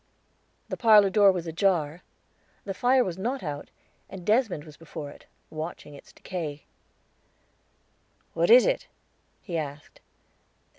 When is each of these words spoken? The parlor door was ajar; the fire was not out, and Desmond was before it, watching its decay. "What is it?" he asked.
The 0.69 0.77
parlor 0.77 1.11
door 1.11 1.31
was 1.31 1.45
ajar; 1.45 2.01
the 2.65 2.73
fire 2.73 3.03
was 3.03 3.19
not 3.19 3.43
out, 3.43 3.69
and 4.09 4.25
Desmond 4.25 4.63
was 4.63 4.75
before 4.75 5.11
it, 5.11 5.27
watching 5.51 5.93
its 5.93 6.11
decay. 6.11 6.65
"What 8.33 8.49
is 8.49 8.65
it?" 8.65 8.87
he 9.43 9.59
asked. 9.59 10.01